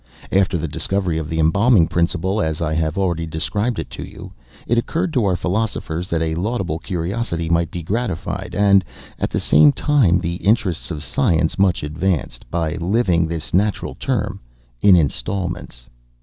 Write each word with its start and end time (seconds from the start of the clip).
After 0.31 0.57
the 0.57 0.67
discovery 0.67 1.19
of 1.19 1.29
the 1.29 1.37
embalming 1.39 1.87
principle, 1.87 2.41
as 2.41 2.59
I 2.59 2.73
have 2.73 2.97
already 2.97 3.27
described 3.27 3.77
it 3.77 3.91
to 3.91 4.03
you, 4.03 4.33
it 4.65 4.79
occurred 4.79 5.13
to 5.13 5.23
our 5.25 5.35
philosophers 5.35 6.07
that 6.07 6.23
a 6.23 6.33
laudable 6.33 6.79
curiosity 6.79 7.49
might 7.49 7.69
be 7.69 7.83
gratified, 7.83 8.55
and, 8.55 8.83
at 9.19 9.29
the 9.29 9.39
same 9.39 9.71
time, 9.71 10.17
the 10.17 10.37
interests 10.37 10.89
of 10.89 11.03
science 11.03 11.59
much 11.59 11.83
advanced, 11.83 12.49
by 12.49 12.77
living 12.77 13.27
this 13.27 13.53
natural 13.53 13.93
term 13.93 14.39
in 14.81 14.95
installments. 14.95 15.85